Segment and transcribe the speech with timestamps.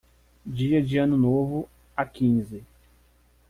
[0.43, 2.63] Dia de ano novo a quinze